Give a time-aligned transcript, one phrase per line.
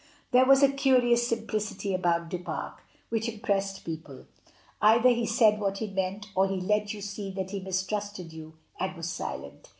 [0.31, 2.73] There was a curious simplicity about Du Pare
[3.09, 3.37] which im ALMSGIVING.
[3.37, 4.25] 87 pressed people;
[4.81, 8.55] either he said what he meant, or he let you see that he mistrusted you
[8.79, 9.69] and was silent.